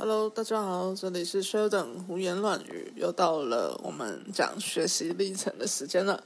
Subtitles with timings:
[0.00, 6.22] Hello，大家好，这里是 Sheldon 胡言乱语，又到了我们讲学习历程的时间了。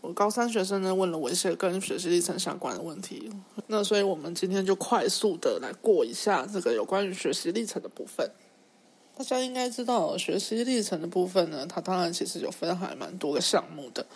[0.00, 3.28] 我高三学生呢问了我一些跟学习历程相关的问题，
[3.66, 8.30] 那所以我们今天就快速的来过一下这个有关于学习历程的部分。
[9.16, 14.06] 大家应该知道，学习历程的部分呢，它当然其实有分还蛮多个项目的。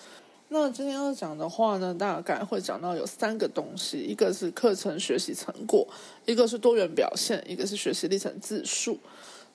[0.53, 5.87] 那今天要讲的话呢，大概会讲到有三个东西，一个是课程学习成果，
[6.27, 8.99] 一个是多元表现，一个是学习历程自述。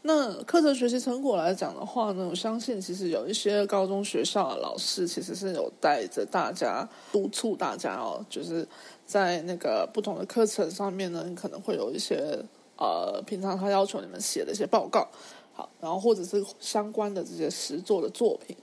[0.04, 8.66] 那课程学习成果来讲的话呢，我相信其实有一些高中学校的老师其实是有带着大家督促大家哦，就是
[9.06, 12.40] 在那个不同的课程上面呢，可能会有一些
[12.78, 15.06] 呃，平常他要求你们写的一些报告，
[15.54, 18.56] 好，然后或者是相关的这些实作的作品。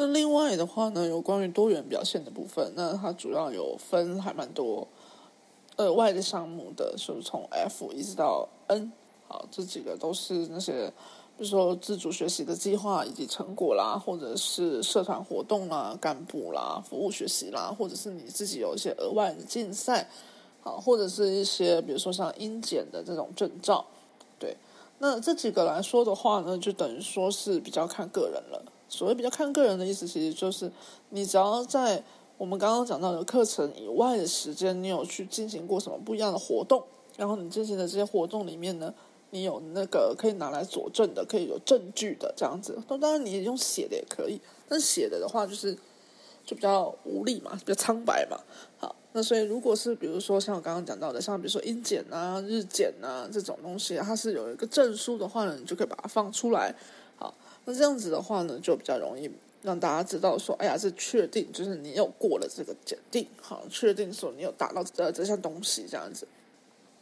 [0.00, 4.88] 那另外的话呢，有关于多元表现的部分，那它主要有分还蛮多
[5.76, 8.90] 额外的项目的，是从 F 一直到 N，
[9.28, 10.86] 好，这几个都是那些，
[11.36, 20.08] 比如说自主学习的计划以及成果啦，或者是社团活动啦、干部啦、服务学习啦，或者是你自己有一些额外的竞赛，
[20.62, 23.84] 好，或者是一些比如说像英检的这种证照，
[24.38, 24.56] 对，
[24.98, 28.64] 那这几个来说的话呢，就等于说是比较看个人了。
[28.90, 30.70] 所谓比较看个人的意思，其实就是
[31.10, 32.02] 你只要在
[32.36, 36.82] 我们刚刚讲到的课程以外的时间，你有去进行过什么不一样的活动，
[37.16, 38.92] 然后你进行的这些活动里面呢，
[39.30, 42.82] 你有那个可以拿来佐证的，可以有证据的这样子。
[42.88, 45.72] 那当然你用写的也可以，但写的的话就是
[46.44, 48.36] 就比较无力嘛，比较苍白嘛。
[48.78, 56.74] 好，那所以如果是比如说像我刚刚讲到的，像比如说英检啊、日检啊这种东西，它是有一个证书的话呢，你就可以把它放出来。
[57.70, 59.30] 那这样子的话呢，就比较容易
[59.62, 66.26] 让大家知道说，哎呀，是确定，就是你有过了这个检定，好，确定说你有达到这这项东西这样子。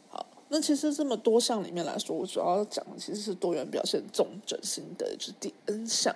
[0.09, 6.15] 好，那其实这么多项里面来说，我主要讲的其实是多元表现重整心得，就是第 N 项。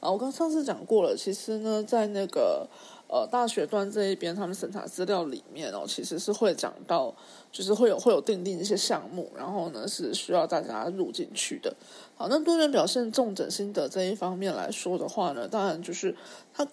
[0.00, 2.66] 啊，我刚上次讲过了，其实呢，在那个。
[3.12, 7.12] 呃，大学端这一边，他们审查资料里面哦，其实是会讲到，
[7.50, 11.74] 就是会有会有定定一些项目，然后呢是需要大家入进去的。
[12.14, 16.14] 好，那多元表现重整心得这一方面来说的话呢，当然就是
[16.54, 16.64] 他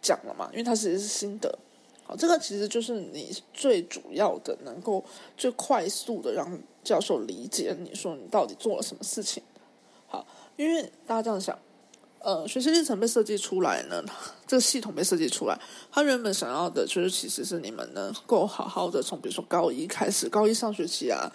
[0.00, 1.58] 讲了嘛，因为他其实是心得。
[2.04, 5.02] 好，这个其实就是你最主要的能够
[5.36, 9.42] 最快速的让教授理解你说你到底做了什么事情。
[10.06, 11.58] 好，因为大家这样想。
[12.24, 14.00] 呃，学习历程被设计出来呢，
[14.46, 15.58] 这个系统被设计出来，
[15.90, 21.30] 他原本想要的就是，其实是你们能够好好的从比如说高一开始，高一上学期啊，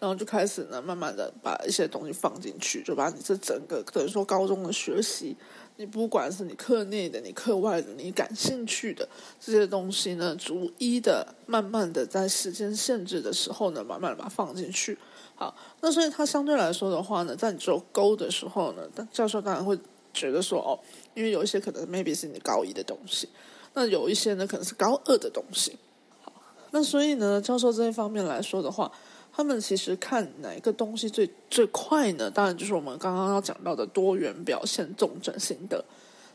[0.00, 5.36] 然后就开始呢，慢慢的把一些东西放进去，就把你这整个等于说高中的学习，
[5.76, 14.98] 你不管是你课内的，你课外的，你感兴趣的这些东西呢，逐一的、慢慢的在时间限制的时候呢，慢慢的把它放进去。
[15.36, 18.82] 好，那所以它相对来说的话呢，在你做勾的时候呢，
[19.12, 19.78] 教授当然会。
[20.12, 20.78] 觉得说哦，
[21.14, 23.28] 因为有一些可能 maybe 是你高一的东西，
[23.74, 25.78] 那有一些呢可能是高二的东西。
[26.22, 26.32] 好，
[26.70, 28.92] 那所以呢，教授这一方面来说的话，
[29.32, 32.30] 他们其实看哪一个东西最最快呢？
[32.30, 35.84] 当然就是我们刚刚要讲到的多元表现重整型的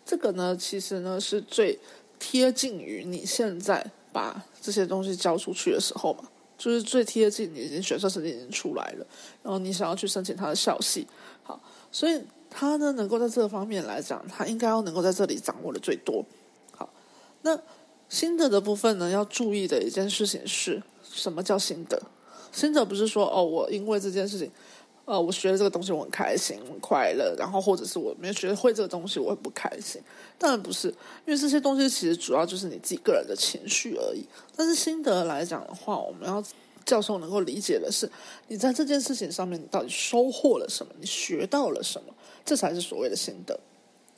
[0.04, 1.80] 这个呢，其实呢是最
[2.18, 6.28] 贴近于你现在把这些东西交出去的时候嘛，
[6.58, 9.06] 就是最贴近你已经学测成绩已经出来了，
[9.44, 11.06] 然后你想要去申请他的校系。
[11.44, 11.62] 好，
[11.92, 12.20] 所以。
[12.50, 16.26] 他呢，能够在这方面来讲，他应该要能够在这里掌握的最多。
[16.72, 16.90] 好，
[17.42, 17.60] 那
[18.10, 22.02] 心得的部分呢，要注意的一件事情是什么叫心得？
[22.52, 24.50] 心得不是说哦，我因为这件事情，
[25.06, 30.02] 呃，我学了这个东西我很开心、很快乐，然后或者是我没有学会这个东西我会不开心。
[30.40, 30.88] 当然不是，
[31.26, 34.26] 因为这些东西其实主要就是你自己个人的情绪而已。
[34.56, 36.44] 但是心得来讲的话，我们要
[36.86, 38.10] 教授能够理解的是，
[38.48, 42.14] 你在这件事情上面你到底收获了什么，你学到了什么。
[42.48, 43.60] 这才是所谓的心得，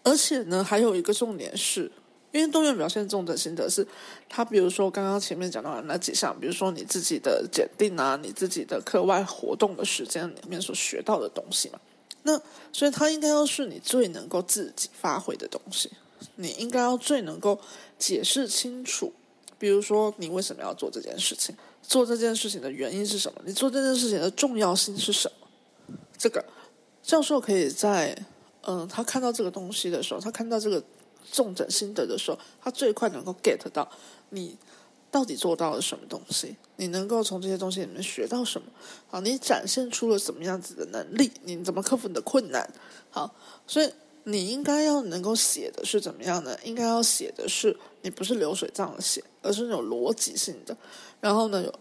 [0.03, 1.91] 而且呢，还有一个重点是，
[2.31, 3.85] 因为多元表现重的心得是，
[4.29, 11.79] 他比如说刚刚前面讲到的那几项，比如说你自己的检定啊，你自己的课外活动的时间里面所学到的东西嘛，
[12.21, 12.39] 那
[12.71, 15.89] 所以他应该要是你最能够自己发挥的东西，
[16.35, 17.59] 你应该要最能够
[17.97, 19.11] 解释清楚，
[19.57, 26.45] 比如说你为什么要做这件事情，做这件事情的原因是什么，你做这件事情的重要性是什么，这个。
[27.09, 28.15] 教授可以在，
[28.61, 30.83] 嗯，他看到这个东西的时候，他看到这个
[31.31, 33.89] 重整心得的时候，他最快能够 get 到
[34.29, 34.55] 你
[35.09, 38.67] 到底做到了什么东西，你能够从这些东西里面学到什么，
[39.07, 42.71] 好，你展现出了什么样子的能力，你怎么克服你的困难，
[43.09, 43.33] 好，
[43.65, 43.91] 所以
[44.25, 46.55] 你应该要能够写的是怎么样呢？
[46.63, 50.77] 应该要写的是你不是流水账的写，而是那种逻辑性的，
[51.19, 51.73] 然后呢有。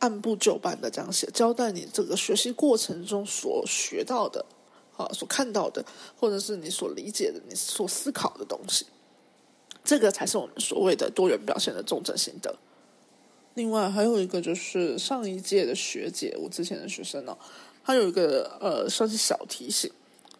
[0.00, 4.44] 按部就班的这样写，交代你这个学习过程中所学到的，
[4.96, 5.84] 啊，所看到的，
[6.18, 8.86] 或者是你所理解的、你所思考的东西，
[9.84, 12.54] 这个才是我们所谓的多元表现的重症心得。
[13.54, 17.36] 另外还有一个就是上一届的学姐，我之前的学生呢，
[17.84, 19.90] 她有一个呃算是小提醒，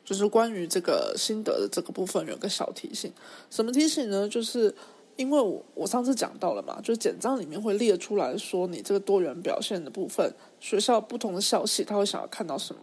[0.05, 3.13] 就是关于这个心得的这个部分有个小提醒。
[3.51, 4.29] 什么提醒呢？
[4.29, 4.75] 就是
[5.15, 12.81] 因为我我上次讲到了嘛，就是简章里面会列出来说，你这个多元表现的部分，学校不同的校系他会想要看到什么，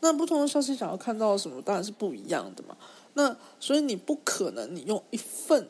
[0.00, 2.76] 那不同的校系想要看到什么，当然是不一样的嘛。
[3.14, 5.68] 那所以你不可能你用一份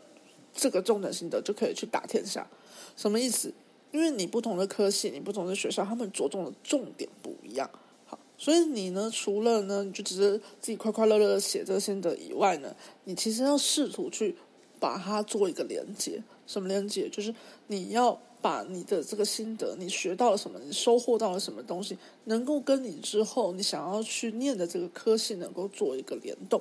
[0.53, 2.49] 这个重点心得就可以去打天下，
[2.97, 3.53] 什么意思？
[3.93, 7.69] 因为你不同的科系，你不同的学校，他们着重的重点不一样。
[8.07, 12.73] 好，所以你呢，除了呢，你就只是自己快快乐乐的写这个心得以外呢，
[13.05, 14.37] 你其实要试图去
[14.79, 16.23] 把它做一个连接。
[16.47, 17.09] 什么连接？
[17.09, 17.35] 就是
[17.67, 26.61] 你要把你的这个心得，你学到了什么，你收获到了什么东西，能够跟你之后你想要去念的这个科系能够做一个联动。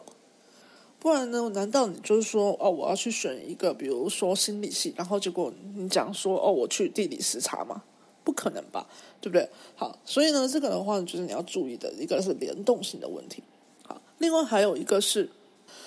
[0.99, 1.49] 不然呢？
[1.53, 7.81] 难道你就是说哦，我要去选一个，比如说心理系，然后结果你讲说哦，我去地理视察吗？
[8.25, 8.85] 不可能吧，
[9.21, 9.49] 对不对？
[9.75, 13.41] 好，所以呢，这个的话就是你要注意的一个是联动性的问题。
[13.87, 15.29] 好，另外还有一个是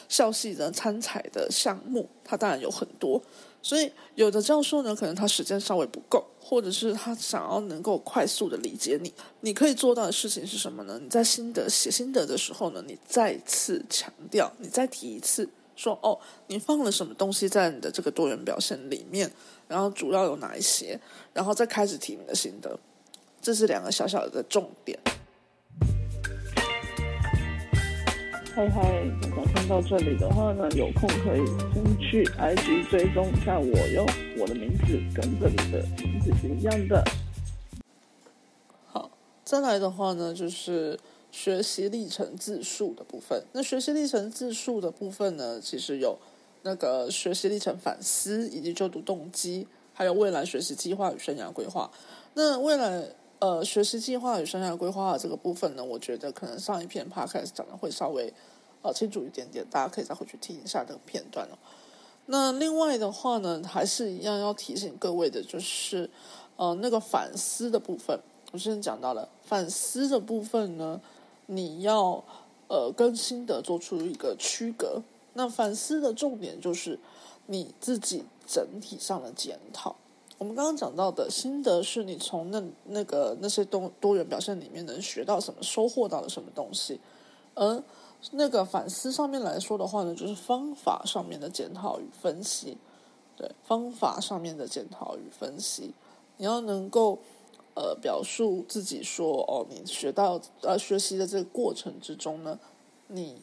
[0.08, 3.22] 校系的参采的项目，它当然有很多。
[3.62, 9.14] 所以，有的教授呢，可能他时间稍微不够，或者是他想要能够快速的理解你。
[9.40, 10.98] 你可以做到的事情是什么呢？
[11.00, 16.18] 你在心得写心得的时候呢，你再次强调，你再提一次，说哦，
[16.48, 19.30] 你放了什么东西在你的这个多元表现里面，
[19.68, 21.00] 然后主要有哪一些，
[21.32, 22.76] 然后再开始提你的心得。
[23.40, 24.98] 这是两个小小的重点。
[28.54, 29.02] 嗨嗨，
[29.34, 34.04] 早听到这里的话呢，有空可以先去 IG 追踪一下我哟。
[34.36, 37.02] 我的名字跟这里的名字是一样的。
[38.84, 39.10] 好，
[39.42, 41.00] 再来的话呢，就是
[41.30, 43.42] 学习历程自述的部分。
[43.52, 46.18] 那学习历程自述的部分呢，其实有
[46.60, 51.90] 那个学习历程反思，以及就读动机，还有未来学习计划与生涯规划。
[52.34, 53.02] 那未来。
[53.42, 58.32] 呃，学习计划与生涯规划这个部分呢，我觉得可能上一篇 podcast 讲的会稍微
[58.82, 61.58] 呃清楚一点点，大家可以再回去听一下这个片段哦。
[62.26, 66.08] 那另外的话呢，还是一样要提醒各位的，就是
[66.54, 68.16] 呃那个反思的部分，
[68.52, 71.00] 我之前讲到了反思的部分呢，
[71.46, 72.22] 你要
[72.68, 75.02] 呃跟心得做出一个区隔。
[75.32, 76.96] 那反思的重点就是
[77.46, 79.96] 你自己整体上的检讨。
[80.42, 87.00] 我们刚刚讲到的心得是你从那那个那些多多元表现里面能学到什么，收获到了什么东西，
[87.54, 87.80] 而
[88.32, 92.76] 那个反思上面来说的话呢，就是方法上面的检讨与分析。
[93.36, 95.94] 对，方法上面的检讨与分析，
[96.38, 97.20] 你要能够
[97.76, 102.58] 呃表述自己说哦，你学到呃学习的这个过程之中呢，
[103.06, 103.40] 你。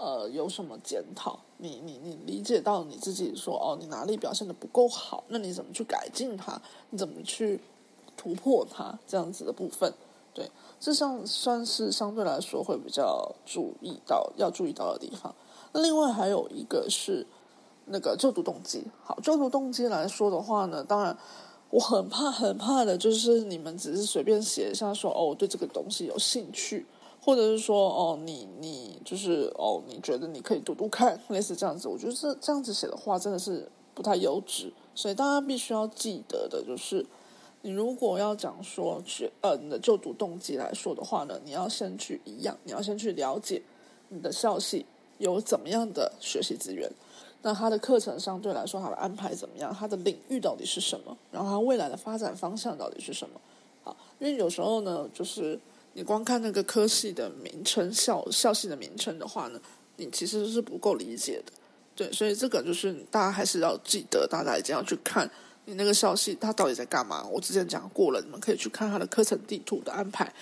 [0.00, 1.40] 呃，有什么检讨？
[1.60, 5.24] 你你你理解到你自己说哦，你哪里表现的不够好？
[5.28, 6.60] 那你怎么去改进它？
[6.90, 7.60] 你怎么去
[8.16, 8.96] 突破它？
[9.06, 9.92] 这样子的部分，
[10.32, 15.34] 对，这上算是相对来说会比较注意到要注意到的地方。
[15.72, 17.26] 那另外还有一个是
[17.86, 18.84] 那个就读动机。
[19.02, 21.16] 好，就读动机来说的话呢，当然
[21.70, 26.86] 我很怕很怕的就是你们只是随便写一下说哦，我对这个东西有兴趣。
[27.20, 31.86] 或者是说，哦，你你就是哦，你觉得你可以读读看，类似这样子。
[31.86, 34.72] 我觉得这这样子写的话，真的是不太优质。
[34.94, 37.04] 所以大家必须要记得的，就是
[37.62, 43.62] 你如果要讲说去呃你的就读动机来说的话呢，你要先去一样，你要先去了解
[44.08, 44.86] 你的校系
[45.18, 46.90] 有怎么样的学习资源，
[47.42, 53.40] 那它的课程相对来说它的安排怎么样，它的领域到底是什么，然后它未来的发展方向到底是什么？
[53.84, 55.58] 好，因为有时候呢，就是。
[55.94, 59.60] 你光看那个科系的名称、校校系的名称的话呢，
[59.96, 61.52] 你其实是不够理解的。
[61.96, 65.28] 对，所以这个就是大家还是要记得，大家一定要去看
[65.64, 67.26] 你那个校系它到底在干嘛。
[67.26, 70.32] 我之前讲过了，你们可以去看它的课程地图的安排。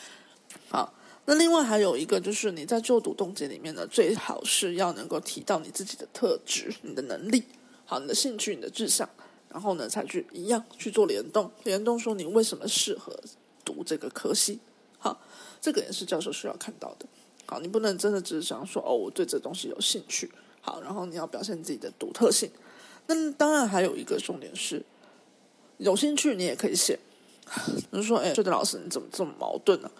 [0.68, 0.92] 好，
[1.24, 7.42] 那另外还有一个就是你在就读动机里面呢，最好是要能够提到你自己的特质、你的能力、
[7.86, 9.08] 好你的兴趣、你的志向，
[9.48, 13.18] 然后呢才去一样去做联动，联动说你为什么适合
[13.64, 14.60] 读这个科系。
[14.98, 15.20] 好。
[15.58, 17.06] 这个也是教授需要看到的。
[17.46, 20.30] 好，你不能真的只是想说哦，我对这东西有兴趣。
[20.60, 22.48] 好，然后你要表现自己的独特性。
[23.08, 24.84] 那当然还有一个重点是，
[25.78, 26.98] 有兴趣你也可以写。
[27.90, 29.90] 就是说，哎，这的老师你怎么这么矛盾呢？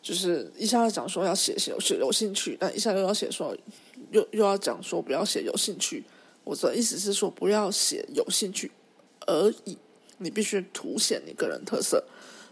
[0.00, 3.56] 就是一下要讲说要写写写有兴趣，但一下又要写说
[4.12, 6.04] 又又要讲说不要写有兴趣。
[6.44, 8.70] 我的意思是说，不要写有兴趣
[9.26, 9.76] 而已，
[10.18, 12.04] 你必须凸显你个人特色。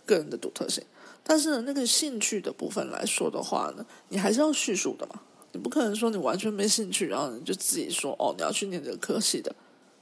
[0.04, 0.82] 个人的独特性。
[1.28, 5.20] 但是，那个兴趣的部分来说的话呢，你还是要叙述的嘛。
[5.52, 9.54] 你不可能说你完全没兴趣，然后你就自己说哦，你要去念这个科系的，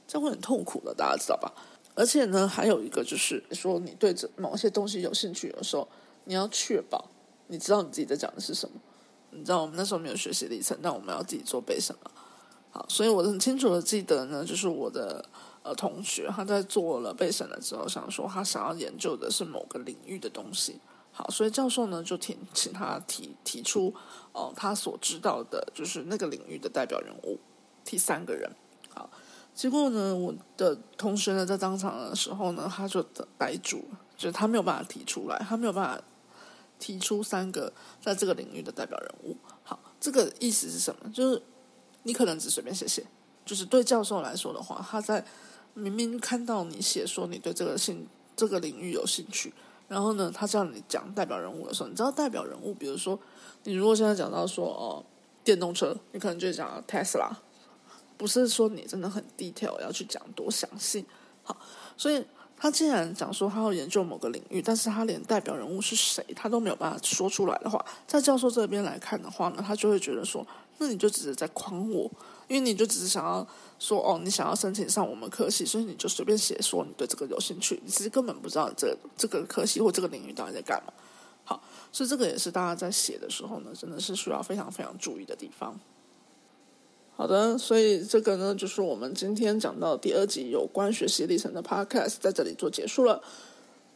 [0.07, 1.51] 这样会很痛苦的，大家知道吧？
[1.95, 5.85] 而且呢，还有一个就是说，你对这某些东西有兴趣的时候，
[6.23, 7.09] 你要确保
[7.47, 8.75] 你知道你自己在讲的是什么。
[9.31, 12.11] 你知道我们那时候没有学习历程，但我们要自己做背审了。
[12.71, 15.25] 好，所以我很清楚的记得呢，就是我的
[15.63, 20.79] 呃同学他在做了备审了之后，想说他想要研究的是某个领域的东西。
[21.17, 23.91] 好，所以教授呢就请请他提提出
[24.33, 27.39] 哦他所知道的就是那个领域的代表人物，
[27.83, 28.47] 提三个人。
[28.93, 29.09] 好，
[29.55, 33.01] 结果呢我的同学呢在当场的时候呢他就
[33.35, 33.83] 呆住，
[34.15, 36.03] 就是他没有办法提出来，他没有办法
[36.77, 39.35] 提出三个在这个领域的代表人物。
[39.63, 41.11] 好，这个意思是什么？
[41.11, 41.41] 就是
[42.03, 43.03] 你可能只随便写写，
[43.43, 45.25] 就是对教授来说的话，他在
[45.73, 49.51] 明明看到你写说你对这个兴这个领域有兴趣。
[49.87, 53.17] 然后呢，他叫你讲代表人物的时候，你知道代表人物，比如说，
[53.63, 55.03] 你如果现在讲到说哦，
[55.43, 57.29] 电动车，你可能就讲 Tesla，
[58.17, 61.05] 不是说你真的很 detail 要去讲多详细。
[61.43, 61.55] 好，
[61.95, 62.25] 所以
[62.57, 70.45] 他既然讲说他要研究某个领域，但是他连代表人物是谁他都没有办法说出来的话，在教授这边来看的话呢，他就会觉得说，
[70.77, 72.09] 那你就只是在诓我。
[72.47, 73.45] 因为你就只是想要
[73.77, 80.93] 说哦，你想要申请上我们科系，所以你就随便写说你对这个有兴趣，你其实根本不知道这这个科系或这个领域到底在干嘛。
[81.43, 85.77] 好，所以这个也是大家在写的时候呢，真的是需要非常非常注意的地方。
[87.17, 93.21] 好的，所以这个呢，就是我们今天讲到第二集有关学习历程的 podcast，在这里做结束了。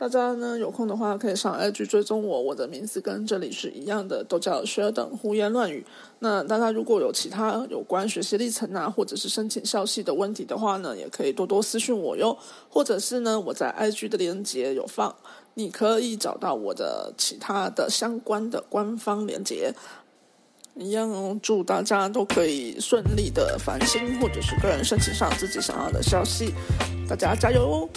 [0.02, 5.86] 大家呢有空的话可以上 IG 追踪我，我的名字跟这里是一样的，都叫 Sheldon 胡言乱语。
[6.18, 12.36] 那大家如果有其他有关学习历程啊，或者是申请校系的问题的话呢，也可以多多私信我哟。
[12.68, 15.16] 或者是呢，我在 IG 的链接有放，
[15.54, 19.72] 你可以找到我的其他的相关的官方链接。
[20.74, 26.56] 一样哦，祝大家都可以顺利的繁星，或者是个人申请上自己想要的消息。
[27.08, 27.90] 大家加油哦！